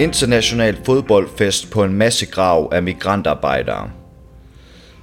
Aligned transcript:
International 0.00 0.76
fodboldfest 0.84 1.70
på 1.70 1.84
en 1.84 1.94
masse 1.94 2.26
grav 2.26 2.68
af 2.72 2.82
migrantarbejdere. 2.82 3.90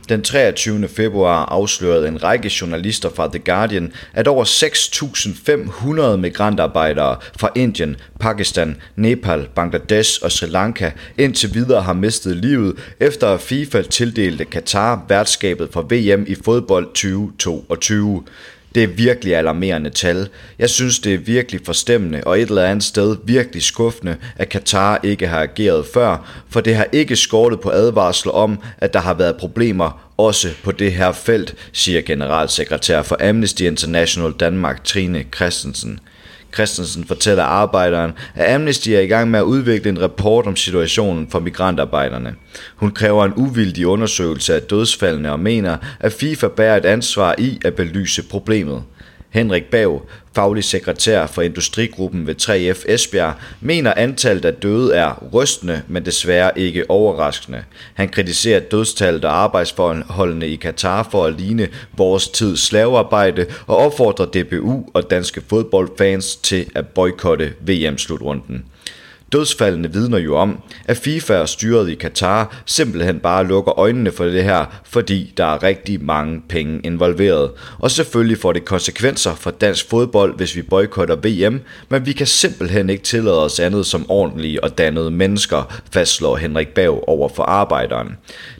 Den 0.09 0.21
23. 0.21 0.87
februar 0.87 1.45
afslørede 1.45 2.07
en 2.07 2.23
række 2.23 2.51
journalister 2.61 3.09
fra 3.09 3.27
The 3.27 3.39
Guardian, 3.39 3.93
at 4.13 4.27
over 4.27 4.43
6.500 4.43 6.17
migrantarbejdere 6.17 7.17
fra 7.39 7.49
Indien, 7.55 7.95
Pakistan, 8.19 8.77
Nepal, 8.95 9.47
Bangladesh 9.55 10.19
og 10.23 10.31
Sri 10.31 10.47
Lanka 10.47 10.91
indtil 11.17 11.53
videre 11.53 11.81
har 11.81 11.93
mistet 11.93 12.35
livet, 12.35 12.75
efter 12.99 13.27
at 13.27 13.41
FIFA 13.41 13.81
tildelte 13.81 14.45
Katar 14.45 15.05
værtskabet 15.09 15.69
for 15.71 15.81
VM 15.81 16.25
i 16.27 16.35
fodbold 16.45 16.85
2022. 16.85 18.23
Det 18.75 18.83
er 18.83 18.87
virkelig 18.87 19.35
alarmerende 19.35 19.89
tal. 19.89 20.29
Jeg 20.59 20.69
synes, 20.69 20.99
det 20.99 21.13
er 21.13 21.17
virkelig 21.17 21.61
forstemmende 21.65 22.23
og 22.25 22.41
et 22.41 22.49
eller 22.49 22.63
andet 22.63 22.83
sted 22.83 23.17
virkelig 23.23 23.63
skuffende, 23.63 24.17
at 24.35 24.49
Katar 24.49 24.99
ikke 25.03 25.27
har 25.27 25.41
ageret 25.41 25.85
før, 25.93 26.43
for 26.49 26.61
det 26.61 26.75
har 26.75 26.87
ikke 26.91 27.15
skortet 27.15 27.59
på 27.59 27.69
advarsler 27.69 28.31
om, 28.31 28.59
at 28.77 28.93
der 28.93 28.99
har 28.99 29.13
været 29.13 29.35
problemer 29.37 30.11
også 30.17 30.49
på 30.63 30.71
det 30.71 30.91
her 30.91 31.11
felt, 31.11 31.55
siger 31.73 32.01
generalsekretær 32.01 33.01
for 33.01 33.29
Amnesty 33.29 33.61
International 33.61 34.31
Danmark 34.31 34.83
Trine 34.83 35.25
Christensen. 35.35 35.99
Christensen 36.55 37.05
fortæller 37.05 37.43
arbejderen, 37.43 38.11
at 38.35 38.55
Amnesty 38.55 38.89
er 38.89 38.99
i 38.99 39.07
gang 39.07 39.31
med 39.31 39.39
at 39.39 39.43
udvikle 39.43 39.89
en 39.89 40.01
rapport 40.01 40.47
om 40.47 40.55
situationen 40.55 41.27
for 41.29 41.39
migrantarbejderne. 41.39 42.35
Hun 42.75 42.91
kræver 42.91 43.25
en 43.25 43.33
uvildig 43.35 43.87
undersøgelse 43.87 44.55
af 44.55 44.61
dødsfaldene 44.61 45.31
og 45.31 45.39
mener, 45.39 45.77
at 45.99 46.13
FIFA 46.13 46.47
bærer 46.47 46.77
et 46.77 46.85
ansvar 46.85 47.35
i 47.37 47.59
at 47.65 47.75
belyse 47.75 48.23
problemet. 48.23 48.83
Henrik 49.35 49.65
Bav, 49.65 50.01
faglig 50.35 50.63
sekretær 50.63 51.27
for 51.27 51.41
industrigruppen 51.41 52.27
ved 52.27 52.35
3F 52.41 52.93
Esbjerg, 52.93 53.33
mener 53.61 53.93
antallet 53.97 54.45
af 54.45 54.53
døde 54.53 54.95
er 54.95 55.27
rystende, 55.33 55.81
men 55.87 56.05
desværre 56.05 56.59
ikke 56.59 56.89
overraskende. 56.89 57.63
Han 57.93 58.09
kritiserer 58.09 58.59
dødstallet 58.59 59.25
og 59.25 59.37
arbejdsforholdene 59.37 60.47
i 60.47 60.55
Katar 60.55 61.07
for 61.11 61.25
at 61.25 61.39
ligne 61.39 61.67
vores 61.97 62.27
tids 62.27 62.59
slavearbejde 62.59 63.45
og 63.67 63.77
opfordrer 63.77 64.25
DBU 64.25 64.89
og 64.93 65.09
danske 65.09 65.41
fodboldfans 65.49 66.35
til 66.35 66.65
at 66.75 66.87
boykotte 66.87 67.53
VM-slutrunden. 67.67 68.65
Dødsfaldene 69.31 69.93
vidner 69.93 70.17
jo 70.17 70.37
om, 70.37 70.59
at 70.85 70.97
FIFA 70.97 71.37
og 71.37 71.49
styret 71.49 71.89
i 71.89 71.95
Katar 71.95 72.61
simpelthen 72.65 73.19
bare 73.19 73.47
lukker 73.47 73.79
øjnene 73.79 74.11
for 74.11 74.25
det 74.25 74.43
her, 74.43 74.65
fordi 74.83 75.33
der 75.37 75.45
er 75.45 75.63
rigtig 75.63 76.03
mange 76.03 76.41
penge 76.49 76.79
involveret. 76.83 77.51
Og 77.79 77.91
selvfølgelig 77.91 78.37
får 78.37 78.53
det 78.53 78.65
konsekvenser 78.65 79.35
for 79.35 79.51
dansk 79.51 79.89
fodbold, 79.89 80.37
hvis 80.37 80.55
vi 80.55 80.61
boykotter 80.61 81.15
VM, 81.15 81.61
men 81.89 82.05
vi 82.05 82.13
kan 82.13 82.27
simpelthen 82.27 82.89
ikke 82.89 83.03
tillade 83.03 83.43
os 83.43 83.59
andet 83.59 83.85
som 83.85 84.05
ordentlige 84.09 84.63
og 84.63 84.77
dannede 84.77 85.11
mennesker, 85.11 85.81
fastslår 85.91 86.35
Henrik 86.35 86.67
Bav 86.67 87.03
over 87.07 87.29
for 87.29 87.43
arbejderen. 87.43 88.17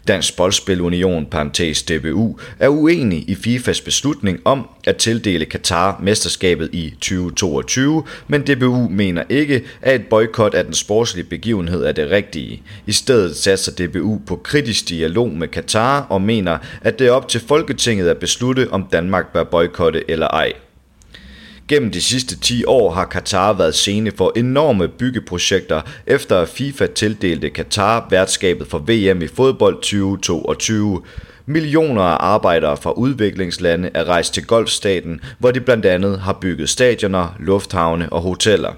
Dansk 0.08 0.38
Boldspilunion, 0.38 1.26
parentes 1.26 1.84
DBU, 1.84 2.40
er 2.60 2.68
uenig 2.68 3.30
i 3.30 3.36
FIFAs 3.36 3.82
beslutning 3.82 4.40
om 4.46 4.70
at 4.88 4.98
tildele 4.98 5.46
Katar 5.46 6.00
mesterskabet 6.04 6.70
i 6.74 6.90
2022, 6.90 8.04
men 8.28 8.42
DBU 8.42 8.88
mener 8.90 9.24
ikke, 9.30 9.64
at 9.82 9.96
et 9.96 10.08
boykot 10.08 10.54
af 10.54 10.66
den 10.66 10.74
sportslige 10.74 11.26
begivenhed 11.26 11.86
er 11.86 11.92
det 11.92 12.12
rigtige. 12.12 12.62
I 12.86 12.92
stedet 12.92 13.36
satser 13.36 13.72
DBU 13.72 14.22
på 14.28 14.36
kritisk 14.36 14.90
dialog 14.90 15.30
med 15.30 15.48
Katar 15.48 16.02
og 16.02 16.22
mener, 16.22 16.58
at 16.82 17.00
det 17.00 17.08
er 17.08 17.12
op 17.12 17.28
til 17.28 17.42
Folketinget 17.48 18.10
at 18.10 18.18
beslutte, 18.18 18.68
om 18.72 18.88
Danmark 18.92 19.34
bør 19.34 19.44
boykotte 19.44 20.12
eller 20.12 20.28
ej. 20.28 20.54
Gennem 21.68 21.92
de 21.92 22.02
sidste 22.02 22.40
10 22.40 22.66
år 22.66 22.92
har 22.92 23.06
Katar 23.06 23.54
været 23.54 23.76
scene 23.76 24.12
for 24.12 24.32
enorme 24.36 24.88
byggeprojekter, 24.88 25.82
efter 26.08 26.42
at 26.42 26.50
FIFA 26.50 26.88
tildelte 26.88 27.50
Katar 27.50 28.08
værtskabet 28.10 28.68
for 28.68 28.78
VM 28.78 29.22
i 29.22 29.28
fodbold 29.28 29.76
2022. 29.76 31.02
Millioner 31.46 32.02
af 32.02 32.18
arbejdere 32.20 32.78
fra 32.78 32.92
udviklingslande 32.92 33.90
er 33.94 34.04
rejst 34.04 34.34
til 34.34 34.46
Golfstaten, 34.46 35.22
hvor 35.40 35.52
de 35.52 35.62
blandt 35.62 35.86
andet 35.86 36.20
har 36.20 36.34
bygget 36.34 36.70
stadioner, 36.70 37.36
lufthavne 37.40 38.14
og 38.14 38.22
hoteller. 38.22 38.74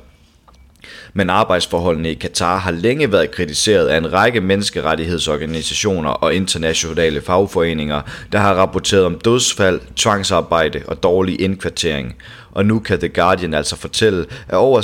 Men 1.13 1.29
arbejdsforholdene 1.29 2.11
i 2.11 2.13
Katar 2.13 2.57
har 2.57 2.71
længe 2.71 3.11
været 3.11 3.31
kritiseret 3.31 3.87
af 3.87 3.97
en 3.97 4.13
række 4.13 4.41
menneskerettighedsorganisationer 4.41 6.09
og 6.09 6.35
internationale 6.35 7.21
fagforeninger, 7.21 8.01
der 8.31 8.39
har 8.39 8.53
rapporteret 8.53 9.05
om 9.05 9.19
dødsfald, 9.19 9.79
tvangsarbejde 9.95 10.81
og 10.87 11.03
dårlig 11.03 11.41
indkvartering 11.41 12.15
og 12.57 12.65
nu 12.65 12.79
kan 12.79 12.99
The 12.99 13.09
Guardian 13.09 13.53
altså 13.53 13.75
fortælle, 13.75 14.25
at 14.47 14.57
over 14.57 14.81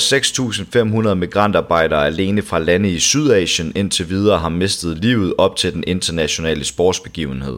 6.500 1.08 1.14
migrantarbejdere 1.14 2.06
alene 2.06 2.42
fra 2.42 2.60
lande 2.60 2.90
i 2.90 3.00
Sydasien 3.00 3.72
indtil 3.76 4.10
videre 4.10 4.40
har 4.40 4.50
mistet 4.50 4.98
livet 4.98 5.34
op 5.38 5.56
til 5.56 5.74
den 5.74 5.84
internationale 5.88 6.64
sportsbegivenhed. 6.64 7.58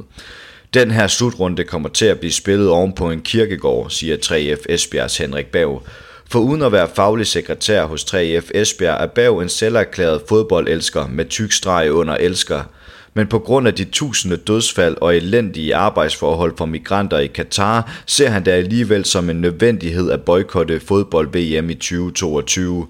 Den 0.73 0.91
her 0.91 1.07
slutrunde 1.07 1.63
kommer 1.63 1.89
til 1.89 2.05
at 2.05 2.19
blive 2.19 2.31
spillet 2.31 2.69
oven 2.69 2.93
på 2.93 3.11
en 3.11 3.21
kirkegård, 3.21 3.89
siger 3.89 4.17
3F 4.17 4.73
Esbjergs 4.73 5.17
Henrik 5.17 5.45
Bav. 5.45 5.83
For 6.29 6.39
uden 6.39 6.61
at 6.61 6.71
være 6.71 6.89
faglig 6.95 7.27
sekretær 7.27 7.85
hos 7.85 8.03
3F 8.03 8.49
Esbjerg 8.53 9.01
er 9.03 9.07
Bav 9.07 9.39
en 9.39 9.49
selverklæret 9.49 10.21
fodboldelsker 10.29 11.07
med 11.07 11.25
tyk 11.25 11.51
streg 11.51 11.91
under 11.91 12.15
elsker– 12.15 12.63
men 13.17 13.27
på 13.27 13.39
grund 13.39 13.67
af 13.67 13.73
de 13.73 13.85
tusinde 13.85 14.37
dødsfald 14.37 14.97
og 15.01 15.15
elendige 15.15 15.75
arbejdsforhold 15.75 16.57
for 16.57 16.65
migranter 16.65 17.19
i 17.19 17.27
Katar, 17.27 18.01
ser 18.05 18.29
han 18.29 18.45
det 18.45 18.51
alligevel 18.51 19.05
som 19.05 19.29
en 19.29 19.41
nødvendighed 19.41 20.11
at 20.11 20.21
boykotte 20.21 20.79
fodbold-VM 20.79 21.69
i 21.69 21.73
2022. 21.73 22.87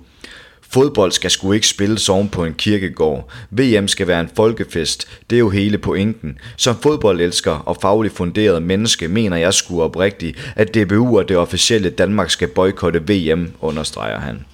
Fodbold 0.70 1.12
skal 1.12 1.32
sgu 1.32 1.52
ikke 1.52 1.68
spilles 1.68 2.10
oven 2.10 2.30
på 2.30 2.46
en 2.46 2.54
kirkegård. 2.54 3.32
VM 3.50 3.88
skal 3.88 4.08
være 4.08 4.20
en 4.20 4.30
folkefest. 4.36 5.08
Det 5.30 5.36
er 5.36 5.40
jo 5.40 5.50
hele 5.50 5.78
pointen. 5.78 6.38
Som 6.58 6.76
fodboldelsker 6.82 7.52
og 7.52 7.78
fagligt 7.82 8.16
funderet 8.16 8.64
menneske 8.64 9.08
mener 9.08 9.38
jeg 9.38 9.54
sgu 9.54 9.82
oprigtigt, 9.82 10.54
at 10.56 10.76
DBU 10.76 11.18
og 11.18 11.30
det 11.30 11.38
officielle 11.38 11.90
Danmark 11.90 12.30
skal 12.30 12.48
boykotte 12.48 13.02
VM, 13.10 13.52
understreger 13.62 14.20
han. 14.20 14.46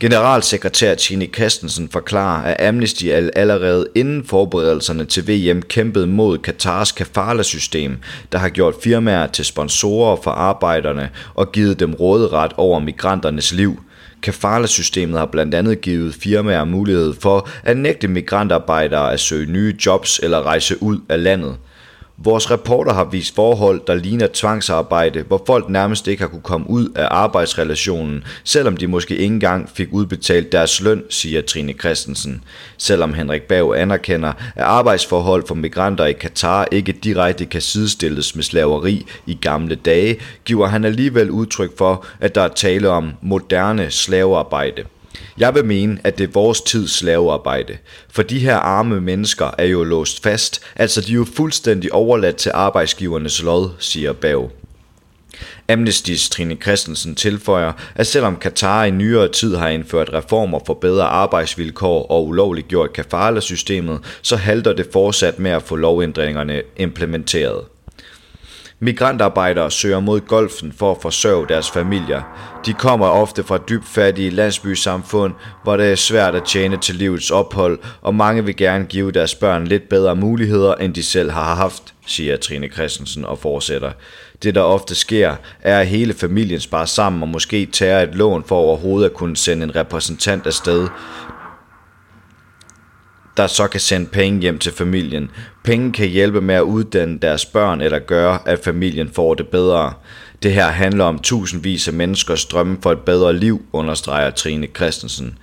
Generalsekretær 0.00 0.94
Tine 0.94 1.26
Kastensen 1.26 1.88
forklarer, 1.88 2.42
at 2.42 2.68
Amnesty 2.68 3.04
allerede 3.36 3.86
inden 3.94 4.24
forberedelserne 4.24 5.04
til 5.04 5.28
VM 5.28 5.62
kæmpede 5.62 6.06
mod 6.06 6.38
Katars 6.38 6.92
kafala-system, 6.92 7.98
der 8.32 8.38
har 8.38 8.48
gjort 8.48 8.74
firmaer 8.82 9.26
til 9.26 9.44
sponsorer 9.44 10.16
for 10.22 10.30
arbejderne 10.30 11.10
og 11.34 11.52
givet 11.52 11.80
dem 11.80 11.94
råderet 11.94 12.52
over 12.56 12.78
migranternes 12.80 13.52
liv. 13.52 13.82
Kafala-systemet 14.26 15.18
har 15.18 15.26
blandt 15.26 15.54
andet 15.54 15.80
givet 15.80 16.14
firmaer 16.14 16.64
mulighed 16.64 17.14
for 17.20 17.48
at 17.62 17.76
nægte 17.76 18.08
migrantarbejdere 18.08 19.12
at 19.12 19.20
søge 19.20 19.52
nye 19.52 19.76
jobs 19.86 20.18
eller 20.18 20.42
rejse 20.42 20.82
ud 20.82 20.98
af 21.08 21.22
landet. 21.22 21.56
Vores 22.18 22.50
reporter 22.50 22.92
har 22.92 23.04
vist 23.04 23.34
forhold, 23.34 23.80
der 23.86 23.94
ligner 23.94 24.28
tvangsarbejde, 24.32 25.22
hvor 25.22 25.42
folk 25.46 25.68
nærmest 25.68 26.08
ikke 26.08 26.22
har 26.22 26.28
kunne 26.28 26.42
komme 26.42 26.70
ud 26.70 26.88
af 26.88 27.08
arbejdsrelationen, 27.10 28.24
selvom 28.44 28.76
de 28.76 28.86
måske 28.86 29.16
ikke 29.16 29.34
engang 29.34 29.70
fik 29.74 29.88
udbetalt 29.92 30.52
deres 30.52 30.80
løn, 30.80 31.02
siger 31.10 31.42
Trine 31.42 31.72
Christensen. 31.72 32.44
Selvom 32.78 33.14
Henrik 33.14 33.42
Bav 33.42 33.74
anerkender, 33.76 34.32
at 34.54 34.64
arbejdsforhold 34.64 35.46
for 35.46 35.54
migranter 35.54 36.04
i 36.04 36.12
Katar 36.12 36.68
ikke 36.72 36.92
direkte 36.92 37.44
kan 37.44 37.60
sidestilles 37.60 38.34
med 38.34 38.44
slaveri 38.44 39.06
i 39.26 39.38
gamle 39.40 39.74
dage, 39.74 40.16
giver 40.44 40.66
han 40.66 40.84
alligevel 40.84 41.30
udtryk 41.30 41.78
for, 41.78 42.06
at 42.20 42.34
der 42.34 42.42
er 42.42 42.48
tale 42.48 42.88
om 42.88 43.12
moderne 43.22 43.90
slavearbejde. 43.90 44.84
Jeg 45.38 45.54
vil 45.54 45.64
mene, 45.64 45.98
at 46.04 46.18
det 46.18 46.24
er 46.24 46.32
vores 46.32 46.60
tids 46.60 46.90
slavearbejde, 46.90 47.76
for 48.10 48.22
de 48.22 48.38
her 48.38 48.56
arme 48.56 49.00
mennesker 49.00 49.50
er 49.58 49.64
jo 49.64 49.84
låst 49.84 50.22
fast, 50.22 50.60
altså 50.76 51.00
de 51.00 51.12
er 51.12 51.16
jo 51.16 51.26
fuldstændig 51.36 51.92
overladt 51.92 52.36
til 52.36 52.52
arbejdsgivernes 52.54 53.42
lod, 53.42 53.70
siger 53.78 54.12
Bav. 54.12 54.50
Amnestys 55.68 56.28
Trine 56.30 56.54
Christensen 56.54 57.14
tilføjer, 57.14 57.72
at 57.94 58.06
selvom 58.06 58.36
Katar 58.36 58.84
i 58.84 58.90
nyere 58.90 59.28
tid 59.28 59.56
har 59.56 59.68
indført 59.68 60.12
reformer 60.12 60.58
for 60.66 60.74
bedre 60.74 61.04
arbejdsvilkår 61.04 62.06
og 62.06 62.26
ulovliggjort 62.26 62.92
kafala-systemet, 62.92 64.00
så 64.22 64.36
halter 64.36 64.72
det 64.72 64.88
fortsat 64.92 65.38
med 65.38 65.50
at 65.50 65.62
få 65.62 65.76
lovændringerne 65.76 66.62
implementeret. 66.76 67.64
Migrantarbejdere 68.80 69.70
søger 69.70 70.00
mod 70.00 70.20
golfen 70.20 70.72
for 70.72 70.90
at 70.90 71.02
forsørge 71.02 71.46
deres 71.48 71.70
familier. 71.70 72.22
De 72.66 72.72
kommer 72.72 73.06
ofte 73.06 73.44
fra 73.44 73.58
dybt 73.58 73.88
fattige 73.88 74.30
landsbysamfund, 74.30 75.34
hvor 75.62 75.76
det 75.76 75.92
er 75.92 75.94
svært 75.94 76.34
at 76.34 76.44
tjene 76.44 76.76
til 76.76 76.94
livets 76.94 77.30
ophold, 77.30 77.78
og 78.02 78.14
mange 78.14 78.44
vil 78.44 78.56
gerne 78.56 78.84
give 78.84 79.12
deres 79.12 79.34
børn 79.34 79.66
lidt 79.66 79.88
bedre 79.88 80.16
muligheder, 80.16 80.74
end 80.74 80.94
de 80.94 81.02
selv 81.02 81.30
har 81.30 81.54
haft, 81.54 81.94
siger 82.06 82.36
Trine 82.36 82.68
Christensen 82.68 83.24
og 83.24 83.38
fortsætter. 83.38 83.92
Det 84.42 84.54
der 84.54 84.60
ofte 84.60 84.94
sker, 84.94 85.36
er 85.60 85.80
at 85.80 85.86
hele 85.86 86.14
familien 86.14 86.60
sparer 86.60 86.84
sammen 86.84 87.22
og 87.22 87.28
måske 87.28 87.66
tager 87.66 88.02
et 88.02 88.14
lån 88.14 88.44
for 88.44 88.56
overhovedet 88.56 89.08
at 89.08 89.14
kunne 89.14 89.36
sende 89.36 89.64
en 89.64 89.76
repræsentant 89.76 90.46
afsted 90.46 90.88
der 93.36 93.46
så 93.46 93.66
kan 93.66 93.80
sende 93.80 94.06
penge 94.06 94.40
hjem 94.40 94.58
til 94.58 94.72
familien. 94.72 95.30
Penge 95.64 95.92
kan 95.92 96.08
hjælpe 96.08 96.40
med 96.40 96.54
at 96.54 96.62
uddanne 96.62 97.18
deres 97.18 97.46
børn 97.46 97.80
eller 97.80 97.98
gøre, 97.98 98.38
at 98.46 98.64
familien 98.64 99.10
får 99.14 99.34
det 99.34 99.48
bedre. 99.48 99.92
Det 100.42 100.52
her 100.52 100.68
handler 100.68 101.04
om 101.04 101.18
tusindvis 101.18 101.88
af 101.88 101.94
menneskers 101.94 102.44
drømme 102.44 102.78
for 102.82 102.92
et 102.92 103.00
bedre 103.00 103.32
liv, 103.36 103.64
understreger 103.72 104.30
Trine 104.30 104.66
Christensen. 104.76 105.38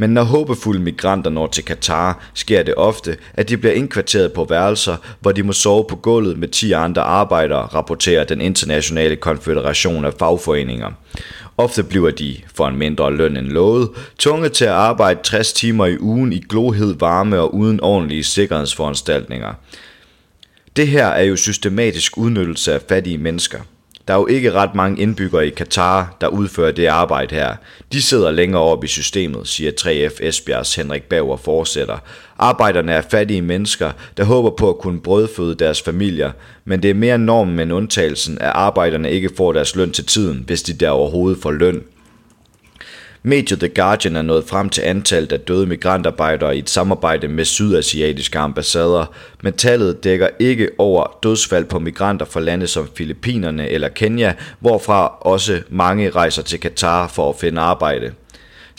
Men 0.00 0.10
når 0.10 0.22
håbefulde 0.22 0.80
migranter 0.80 1.30
når 1.30 1.46
til 1.46 1.64
Katar, 1.64 2.30
sker 2.34 2.62
det 2.62 2.74
ofte, 2.76 3.16
at 3.34 3.48
de 3.48 3.56
bliver 3.56 3.74
indkvarteret 3.74 4.32
på 4.32 4.44
værelser, 4.44 4.96
hvor 5.20 5.32
de 5.32 5.42
må 5.42 5.52
sove 5.52 5.84
på 5.88 5.96
gulvet 5.96 6.38
med 6.38 6.48
10 6.48 6.72
andre 6.72 7.02
arbejdere, 7.02 7.62
rapporterer 7.62 8.24
den 8.24 8.40
internationale 8.40 9.16
konfederation 9.16 10.04
af 10.04 10.12
fagforeninger. 10.18 10.90
Ofte 11.58 11.82
bliver 11.82 12.10
de, 12.10 12.36
for 12.54 12.68
en 12.68 12.76
mindre 12.76 13.12
løn 13.12 13.36
end 13.36 13.46
lovet, 13.46 13.88
tvunget 14.18 14.52
til 14.52 14.64
at 14.64 14.70
arbejde 14.70 15.20
60 15.22 15.52
timer 15.52 15.86
i 15.86 15.98
ugen 15.98 16.32
i 16.32 16.42
glohed 16.48 16.94
varme 16.98 17.40
og 17.40 17.54
uden 17.54 17.80
ordentlige 17.80 18.24
sikkerhedsforanstaltninger. 18.24 19.54
Det 20.76 20.88
her 20.88 21.06
er 21.06 21.22
jo 21.22 21.36
systematisk 21.36 22.18
udnyttelse 22.18 22.74
af 22.74 22.80
fattige 22.88 23.18
mennesker. 23.18 23.58
Der 24.10 24.16
er 24.16 24.20
jo 24.20 24.26
ikke 24.26 24.52
ret 24.52 24.74
mange 24.74 25.02
indbyggere 25.02 25.46
i 25.46 25.50
Katar, 25.50 26.16
der 26.20 26.28
udfører 26.28 26.72
det 26.72 26.86
arbejde 26.86 27.34
her. 27.34 27.54
De 27.92 28.02
sidder 28.02 28.30
længere 28.30 28.62
oppe 28.62 28.84
i 28.84 28.88
systemet, 28.88 29.48
siger 29.48 29.70
3F 29.80 30.26
Esbjergs 30.26 30.74
Henrik 30.74 31.02
Bauer 31.02 31.36
fortsætter. 31.36 31.98
Arbejderne 32.38 32.92
er 32.92 33.00
fattige 33.10 33.42
mennesker, 33.42 33.90
der 34.16 34.24
håber 34.24 34.50
på 34.50 34.68
at 34.68 34.78
kunne 34.78 35.00
brødføde 35.00 35.54
deres 35.54 35.82
familier, 35.82 36.30
men 36.64 36.82
det 36.82 36.90
er 36.90 36.94
mere 36.94 37.18
normen 37.18 37.58
end 37.58 37.72
undtagelsen, 37.72 38.38
at 38.40 38.52
arbejderne 38.54 39.10
ikke 39.12 39.30
får 39.36 39.52
deres 39.52 39.76
løn 39.76 39.90
til 39.90 40.06
tiden, 40.06 40.44
hvis 40.46 40.62
de 40.62 40.72
der 40.72 40.90
overhovedet 40.90 41.42
får 41.42 41.50
løn. 41.50 41.82
Mediet 43.22 43.60
The 43.60 43.68
Guardian 43.68 44.16
er 44.16 44.22
nået 44.22 44.44
frem 44.44 44.68
til 44.68 44.82
antallet 44.82 45.32
af 45.32 45.40
døde 45.40 45.66
migrantarbejdere 45.66 46.56
i 46.56 46.58
et 46.58 46.70
samarbejde 46.70 47.28
med 47.28 47.44
sydasiatiske 47.44 48.38
ambassader, 48.38 49.14
men 49.42 49.52
tallet 49.52 50.04
dækker 50.04 50.28
ikke 50.38 50.68
over 50.78 51.18
dødsfald 51.22 51.64
på 51.64 51.78
migranter 51.78 52.26
fra 52.26 52.40
lande 52.40 52.66
som 52.66 52.88
Filippinerne 52.96 53.68
eller 53.68 53.88
Kenya, 53.88 54.34
hvorfra 54.60 55.18
også 55.20 55.62
mange 55.68 56.10
rejser 56.10 56.42
til 56.42 56.60
Katar 56.60 57.08
for 57.08 57.28
at 57.28 57.36
finde 57.36 57.60
arbejde. 57.60 58.12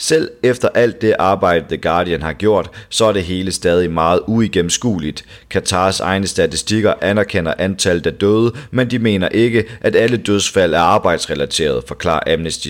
Selv 0.02 0.30
efter 0.42 0.68
alt 0.74 1.02
det 1.02 1.14
arbejde, 1.18 1.64
The 1.68 1.76
Guardian 1.76 2.22
har 2.22 2.32
gjort, 2.32 2.70
så 2.88 3.04
er 3.04 3.12
det 3.12 3.24
hele 3.24 3.52
stadig 3.52 3.90
meget 3.90 4.20
uigennemskueligt. 4.26 5.24
Katars 5.50 6.00
egne 6.00 6.26
statistikker 6.26 6.94
anerkender 7.00 7.54
antallet 7.58 8.06
af 8.06 8.12
døde, 8.12 8.52
men 8.70 8.90
de 8.90 8.98
mener 8.98 9.28
ikke, 9.28 9.64
at 9.80 9.96
alle 9.96 10.16
dødsfald 10.16 10.74
er 10.74 10.78
arbejdsrelateret, 10.78 11.84
forklarer 11.88 12.34
Amnesty 12.34 12.68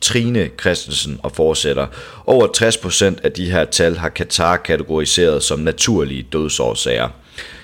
Trine 0.00 0.50
Christensen 0.60 1.20
og 1.22 1.32
fortsætter. 1.32 1.86
Over 2.26 2.46
60% 3.16 3.20
af 3.24 3.32
de 3.32 3.50
her 3.50 3.64
tal 3.64 3.96
har 3.96 4.08
Katar 4.08 4.56
kategoriseret 4.56 5.42
som 5.42 5.60
naturlige 5.60 6.26
dødsårsager. 6.32 7.08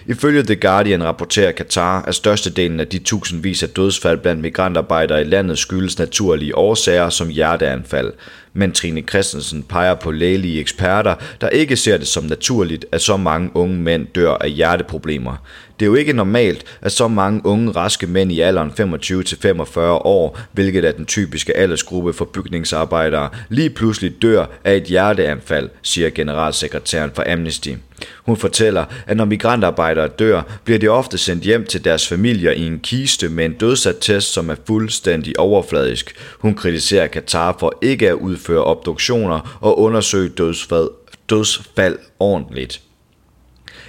Ifølge 0.07 0.43
The 0.43 0.57
Guardian 0.57 1.05
rapporterer 1.05 1.53
Katar, 1.53 2.03
at 2.03 2.15
størstedelen 2.15 2.81
af 2.81 2.89
de 2.89 2.99
tusindvis 2.99 3.63
af 3.63 3.69
dødsfald 3.69 4.19
blandt 4.19 4.43
migrantarbejdere 4.43 5.21
i 5.21 5.25
landet 5.25 5.59
skyldes 5.59 5.99
naturlige 5.99 6.57
årsager 6.57 7.11
som 7.11 7.29
hjerteanfald. 7.29 8.13
Men 8.55 8.73
Trine 8.73 9.01
Christensen 9.01 9.63
peger 9.63 9.95
på 9.95 10.11
lægelige 10.11 10.61
eksperter, 10.61 11.15
der 11.41 11.49
ikke 11.49 11.77
ser 11.77 11.97
det 11.97 12.07
som 12.07 12.25
naturligt, 12.25 12.87
at 12.93 13.03
så 13.03 13.17
mange 13.17 13.51
unge 13.55 13.77
mænd 13.77 14.07
dør 14.15 14.35
af 14.35 14.51
hjerteproblemer. 14.51 15.37
Det 15.81 15.87
er 15.87 15.91
jo 15.91 15.95
ikke 15.95 16.13
normalt, 16.13 16.65
at 16.83 16.93
så 16.93 17.09
mange 17.09 17.47
unge, 17.47 17.71
raske 17.71 18.07
mænd 18.07 18.33
i 18.33 18.41
alderen 18.41 18.71
25-45 18.71 19.79
år, 19.81 20.39
hvilket 20.53 20.85
er 20.85 20.93
den 20.93 21.07
typiske 21.07 21.57
aldersgruppe 21.57 22.13
for 22.13 22.25
bygningsarbejdere, 22.25 23.29
lige 23.49 23.71
pludselig 23.71 24.23
dør 24.23 24.47
af 24.65 24.77
et 24.77 24.85
hjerteanfald, 24.85 25.71
siger 25.83 26.11
generalsekretæren 26.11 27.11
for 27.15 27.25
Amnesty. 27.33 27.71
Hun 28.17 28.37
fortæller, 28.37 28.85
at 29.07 29.17
når 29.17 29.25
migrantarbejdere 29.25 30.09
dør, 30.09 30.43
bliver 30.65 30.79
de 30.79 30.89
ofte 30.89 31.19
sendt 31.19 31.45
hjem 31.45 31.67
til 31.67 31.85
deres 31.85 32.09
familier 32.09 32.53
i 32.53 32.67
en 32.67 32.81
kiste 32.81 33.29
med 33.29 33.45
en 33.45 33.53
dødsattest, 33.53 34.33
som 34.33 34.51
er 34.51 34.55
fuldstændig 34.67 35.39
overfladisk. 35.39 36.17
Hun 36.39 36.55
kritiserer 36.55 37.07
Katar 37.07 37.57
for 37.61 37.79
ikke 37.83 38.09
at 38.09 38.15
udføre 38.15 38.65
obduktioner 38.65 39.59
og 39.61 39.79
undersøge 39.79 40.29
dødsfald, 40.29 40.89
dødsfald 41.31 41.99
ordentligt. 42.19 42.81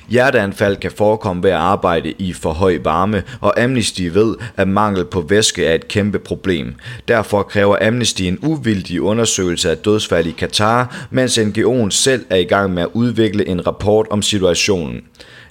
Hjerteanfald 0.10 0.78
kan 0.78 0.92
forekomme 0.92 1.44
ved 1.44 1.50
at 1.50 1.56
arbejde 1.56 2.14
i 2.20 2.34
for 2.34 2.54
høj 2.54 2.78
varme, 2.84 3.24
og 3.42 3.62
Amnesty 3.62 4.02
ved, 4.02 4.36
at 4.58 4.68
mangel 4.68 5.06
på 5.06 5.22
væske 5.22 5.66
er 5.66 5.76
et 5.76 5.88
kæmpe 5.88 6.20
problem. 6.20 6.76
Derfor 7.08 7.44
kræver 7.44 7.88
Amnesty 7.88 8.22
en 8.22 8.40
uvildig 8.42 9.02
undersøgelse 9.02 9.72
af 9.72 9.78
dødsfald 9.78 10.28
i 10.28 10.32
Katar, 10.32 11.08
mens 11.12 11.38
NGO'en 11.38 11.90
selv 11.90 12.26
er 12.30 12.38
i 12.38 12.44
gang 12.44 12.74
med 12.74 12.84
at 12.84 12.90
udvikle 12.94 13.48
en 13.48 13.68
rapport 13.68 14.08
om 14.10 14.22
situationen. 14.22 15.02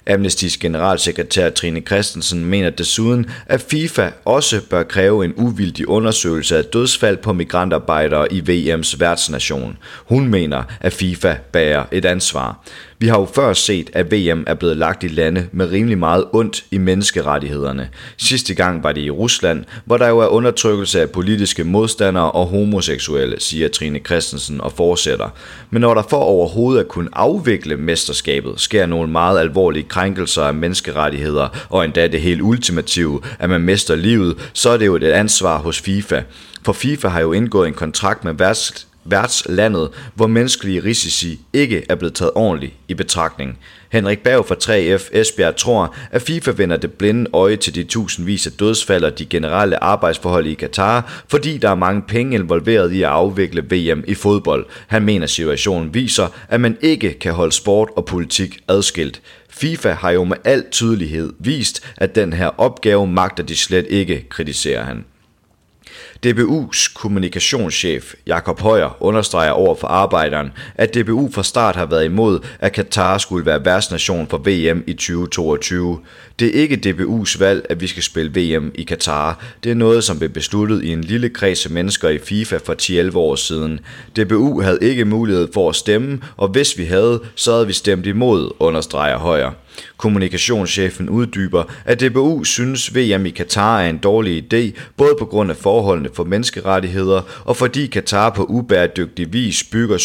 Amnestys 0.07 0.57
generalsekretær 0.57 1.49
Trine 1.49 1.81
Christensen 1.81 2.45
mener 2.45 2.69
desuden, 2.69 3.25
at 3.45 3.61
FIFA 3.61 4.09
også 4.25 4.61
bør 4.69 4.83
kræve 4.83 5.25
en 5.25 5.33
uvildig 5.37 5.87
undersøgelse 5.87 6.57
af 6.57 6.65
dødsfald 6.65 7.17
på 7.17 7.33
migrantarbejdere 7.33 8.33
i 8.33 8.39
VM's 8.39 8.99
værtsnation. 8.99 9.77
Hun 10.05 10.27
mener, 10.27 10.63
at 10.79 10.93
FIFA 10.93 11.35
bærer 11.51 11.85
et 11.91 12.05
ansvar. 12.05 12.63
Vi 13.03 13.07
har 13.07 13.19
jo 13.19 13.25
før 13.25 13.53
set, 13.53 13.89
at 13.93 14.11
VM 14.11 14.43
er 14.47 14.53
blevet 14.53 14.77
lagt 14.77 15.03
i 15.03 15.07
lande 15.07 15.47
med 15.51 15.71
rimelig 15.71 15.97
meget 15.97 16.25
ondt 16.33 16.65
i 16.71 16.77
menneskerettighederne. 16.77 17.89
Sidste 18.17 18.53
gang 18.53 18.83
var 18.83 18.91
det 18.91 19.01
i 19.01 19.09
Rusland, 19.09 19.65
hvor 19.85 19.97
der 19.97 20.07
jo 20.07 20.19
er 20.19 20.27
undertrykkelse 20.27 21.01
af 21.01 21.09
politiske 21.09 21.63
modstandere 21.63 22.31
og 22.31 22.45
homoseksuelle, 22.45 23.39
siger 23.39 23.67
Trine 23.67 23.99
Christensen 23.99 24.61
og 24.61 24.71
fortsætter. 24.71 25.29
Men 25.69 25.81
når 25.81 25.93
der 25.93 26.03
for 26.09 26.17
overhovedet 26.17 26.79
at 26.79 26.87
kunne 26.87 27.09
afvikle 27.13 27.77
mesterskabet, 27.77 28.53
sker 28.59 28.85
nogle 28.85 29.11
meget 29.11 29.39
alvorlige 29.39 29.83
krænkelser 29.83 30.43
af 30.43 30.53
menneskerettigheder, 30.53 31.65
og 31.69 31.85
endda 31.85 32.07
det 32.07 32.21
helt 32.21 32.41
ultimative, 32.41 33.21
at 33.39 33.49
man 33.49 33.61
mister 33.61 33.95
livet, 33.95 34.49
så 34.53 34.69
er 34.69 34.77
det 34.77 34.85
jo 34.85 34.95
et 34.95 35.03
ansvar 35.03 35.57
hos 35.57 35.79
FIFA. 35.79 36.21
For 36.65 36.73
FIFA 36.73 37.07
har 37.07 37.21
jo 37.21 37.33
indgået 37.33 37.67
en 37.67 37.73
kontrakt 37.73 38.23
med 38.23 38.33
værst 38.33 38.87
værtslandet, 39.05 39.89
hvor 40.15 40.27
menneskelige 40.27 40.83
risici 40.83 41.39
ikke 41.53 41.85
er 41.89 41.95
blevet 41.95 42.13
taget 42.13 42.31
ordentligt 42.35 42.73
i 42.87 42.93
betragtning. 42.93 43.57
Henrik 43.91 44.19
Berg 44.19 44.45
fra 44.45 44.55
3F 44.55 45.19
Esbjerg 45.19 45.55
tror, 45.55 45.95
at 46.11 46.21
FIFA 46.21 46.51
vender 46.51 46.77
det 46.77 46.93
blinde 46.93 47.29
øje 47.33 47.55
til 47.55 47.75
de 47.75 47.83
tusindvis 47.83 48.47
af 48.47 48.51
dødsfald 48.51 49.03
og 49.03 49.19
de 49.19 49.25
generelle 49.25 49.83
arbejdsforhold 49.83 50.45
i 50.45 50.53
Katar, 50.53 51.23
fordi 51.27 51.57
der 51.57 51.69
er 51.69 51.75
mange 51.75 52.01
penge 52.01 52.35
involveret 52.35 52.91
i 52.91 53.01
at 53.01 53.09
afvikle 53.09 53.61
VM 53.61 54.03
i 54.07 54.13
fodbold. 54.13 54.65
Han 54.87 55.03
mener, 55.03 55.27
situationen 55.27 55.93
viser, 55.93 56.27
at 56.49 56.61
man 56.61 56.77
ikke 56.81 57.19
kan 57.19 57.33
holde 57.33 57.51
sport 57.51 57.89
og 57.95 58.05
politik 58.05 58.59
adskilt. 58.67 59.21
FIFA 59.49 59.91
har 59.91 60.11
jo 60.11 60.23
med 60.23 60.37
al 60.43 60.63
tydelighed 60.71 61.33
vist, 61.39 61.93
at 61.97 62.15
den 62.15 62.33
her 62.33 62.59
opgave 62.59 63.07
magter 63.07 63.43
de 63.43 63.55
slet 63.55 63.85
ikke, 63.89 64.29
kritiserer 64.29 64.83
han. 64.83 65.05
DBU's 66.23 66.87
kommunikationschef 66.93 68.13
Jakob 68.27 68.59
Højer 68.59 68.97
understreger 68.99 69.51
over 69.51 69.75
for 69.75 69.87
arbejderen, 69.87 70.51
at 70.75 70.95
DBU 70.95 71.31
fra 71.31 71.43
start 71.43 71.75
har 71.75 71.85
været 71.85 72.05
imod, 72.05 72.39
at 72.59 72.71
Katar 72.71 73.17
skulle 73.17 73.45
være 73.45 73.65
værtsnation 73.65 74.27
for 74.27 74.37
VM 74.37 74.83
i 74.87 74.93
2022. 74.93 75.99
Det 76.39 76.47
er 76.47 76.61
ikke 76.61 76.79
DBU's 76.85 77.39
valg, 77.39 77.65
at 77.69 77.81
vi 77.81 77.87
skal 77.87 78.03
spille 78.03 78.31
VM 78.31 78.71
i 78.75 78.83
Katar. 78.83 79.43
Det 79.63 79.71
er 79.71 79.75
noget, 79.75 80.03
som 80.03 80.17
blev 80.17 80.29
besluttet 80.29 80.83
i 80.83 80.89
en 80.89 81.01
lille 81.01 81.29
kreds 81.29 81.65
af 81.65 81.71
mennesker 81.71 82.09
i 82.09 82.19
FIFA 82.19 82.57
for 82.57 83.09
10-11 83.11 83.17
år 83.17 83.35
siden. 83.35 83.79
DBU 84.17 84.61
havde 84.61 84.79
ikke 84.81 85.05
mulighed 85.05 85.47
for 85.53 85.69
at 85.69 85.75
stemme, 85.75 86.19
og 86.37 86.47
hvis 86.47 86.77
vi 86.77 86.83
havde, 86.83 87.21
så 87.35 87.51
havde 87.51 87.67
vi 87.67 87.73
stemt 87.73 88.05
imod, 88.05 88.51
understreger 88.59 89.17
Højer. 89.17 89.51
Kommunikationschefen 89.97 91.09
uddyber, 91.09 91.63
at 91.85 92.01
DBU 92.01 92.43
synes 92.43 92.95
VM 92.95 93.25
i 93.25 93.29
Katar 93.29 93.79
er 93.79 93.89
en 93.89 93.97
dårlig 93.97 94.43
idé, 94.43 94.79
både 94.97 95.15
på 95.19 95.25
grund 95.25 95.51
af 95.51 95.57
forholdene 95.57 96.09
for 96.13 96.23
menneskerettigheder, 96.23 97.21
og 97.45 97.57
fordi 97.57 97.87
Katar 97.87 98.29
på 98.29 98.45
ubæredygtig 98.45 99.33
vis 99.33 99.63
bygger 99.63 99.97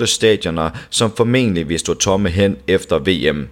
7-8 0.00 0.06
stadioner, 0.06 0.70
som 0.90 1.12
formentlig 1.16 1.68
vil 1.68 1.78
stå 1.78 1.94
tomme 1.94 2.28
hen 2.28 2.56
efter 2.68 2.98
VM. 2.98 3.48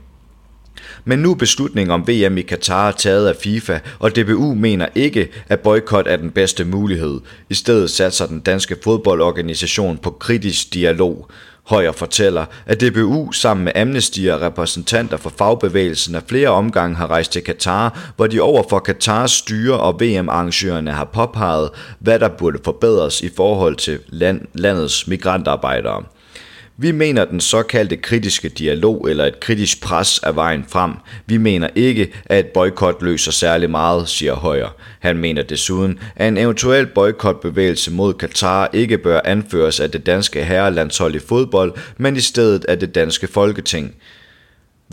Men 1.04 1.18
nu 1.18 1.30
er 1.30 1.35
beslutningen 1.35 1.90
om 1.90 2.09
VM 2.09 2.38
i 2.38 2.42
Katar 2.42 2.92
taget 2.92 3.28
af 3.28 3.37
FIFA, 3.37 3.78
og 3.99 4.16
DBU 4.16 4.54
mener 4.54 4.88
ikke, 4.94 5.28
at 5.49 5.61
boykot 5.61 6.06
er 6.06 6.16
den 6.16 6.30
bedste 6.30 6.64
mulighed. 6.64 7.21
I 7.50 7.54
stedet 7.54 7.90
satser 7.90 8.26
den 8.26 8.40
danske 8.40 8.76
fodboldorganisation 8.85 9.99
på 9.99 10.11
kritisk 10.11 10.75
dialog. 10.75 11.30
Højer 11.66 11.92
fortæller, 11.92 12.44
at 12.66 12.80
DBU 12.80 13.33
sammen 13.33 13.64
med 13.64 13.73
Amnesty 13.76 14.21
og 14.21 14.40
repræsentanter 14.40 15.16
for 15.16 15.33
fagbevægelsen 15.38 16.14
af 16.14 16.23
flere 16.28 16.49
omgange 16.49 16.97
har 16.97 17.11
rejst 17.11 17.33
til 17.33 17.42
Katar, 17.42 18.12
hvor 18.16 18.26
de 18.26 18.40
over 18.40 18.62
for 18.71 18.78
Katars 18.78 19.30
styre 19.30 19.80
og 19.80 20.00
VM-arrangørerne 20.00 20.90
har 20.90 21.04
påpeget, 21.04 21.71
hvad 21.99 22.18
der 22.18 22.28
burde 22.28 22.59
forbedres 22.64 23.21
i 23.21 23.30
forhold 23.37 23.76
til 23.76 23.99
land, 24.09 24.40
landets 24.54 25.06
migrantarbejdere. 25.06 26.02
Vi 26.76 26.93
mener, 26.93 27.23
at 27.23 27.31
den 27.31 27.40
såkaldte 27.40 27.97
kritiske 27.97 28.49
dialog 28.49 29.11
eller 29.11 29.25
et 29.25 29.40
kritisk 29.40 29.83
pres 29.83 30.21
er 30.23 30.33
vejen 30.33 30.64
frem. 30.69 30.93
Vi 31.26 31.37
mener 31.37 31.69
ikke, 31.75 32.12
at 32.26 32.38
et 32.38 32.47
boykot 32.47 33.02
løser 33.02 33.33
særlig 33.33 33.71
meget, 33.71 34.09
siger 34.09 34.35
Højer. 34.35 34.69
Han 35.00 35.16
mener 35.16 35.43
desuden, 35.43 35.99
at 36.16 36.28
en 36.28 36.37
eventuel 36.37 36.87
boykotbevægelse 36.87 37.90
mod 37.90 38.14
Katar 38.14 38.71
ikke 38.73 38.99
bør 38.99 39.21
anføres 39.25 39.81
af 39.81 39.90
det 39.90 40.07
danske 40.07 40.45
herrelandshold 40.45 41.14
i 41.14 41.19
fodbold, 41.19 41.73
men 41.99 42.16
i 42.16 42.21
stedet 42.21 42.64
af 42.64 42.78
det 42.78 42.95
danske 42.95 43.26
folketing. 43.26 43.95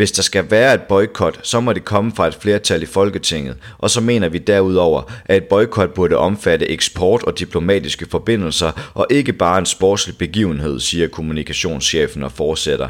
Hvis 0.01 0.11
der 0.11 0.21
skal 0.23 0.51
være 0.51 0.73
et 0.73 0.81
boykot, 0.81 1.39
så 1.43 1.59
må 1.59 1.73
det 1.73 1.85
komme 1.85 2.11
fra 2.15 2.27
et 2.27 2.37
flertal 2.41 2.83
i 2.83 2.85
Folketinget, 2.85 3.55
og 3.77 3.89
så 3.89 4.01
mener 4.01 4.29
vi 4.29 4.37
derudover, 4.37 5.01
at 5.25 5.37
et 5.37 5.43
boykot 5.43 5.93
burde 5.93 6.17
omfatte 6.17 6.69
eksport 6.69 7.23
og 7.23 7.39
diplomatiske 7.39 8.05
forbindelser, 8.11 8.91
og 8.93 9.07
ikke 9.09 9.33
bare 9.33 9.59
en 9.59 9.65
sportslig 9.65 10.17
begivenhed, 10.17 10.79
siger 10.79 11.07
kommunikationschefen 11.07 12.23
og 12.23 12.31
fortsætter. 12.31 12.89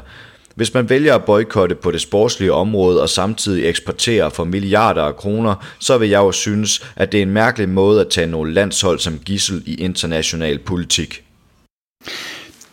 Hvis 0.55 0.73
man 0.73 0.89
vælger 0.89 1.15
at 1.15 1.25
boykotte 1.25 1.75
på 1.75 1.91
det 1.91 2.01
sportslige 2.01 2.53
område 2.53 3.01
og 3.01 3.09
samtidig 3.09 3.69
eksportere 3.69 4.31
for 4.31 4.43
milliarder 4.43 5.03
af 5.03 5.15
kroner, 5.15 5.65
så 5.79 5.97
vil 5.97 6.09
jeg 6.09 6.19
jo 6.19 6.31
synes, 6.31 6.91
at 6.95 7.11
det 7.11 7.17
er 7.17 7.21
en 7.21 7.33
mærkelig 7.33 7.69
måde 7.69 8.01
at 8.01 8.09
tage 8.09 8.27
nogle 8.27 8.53
landshold 8.53 8.99
som 8.99 9.19
gissel 9.19 9.63
i 9.65 9.75
international 9.75 10.59
politik. 10.59 11.23